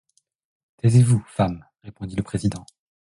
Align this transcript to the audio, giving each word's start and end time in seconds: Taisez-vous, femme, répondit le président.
Taisez-vous, 0.77 1.23
femme, 1.27 1.63
répondit 1.83 2.15
le 2.15 2.23
président. 2.23 2.65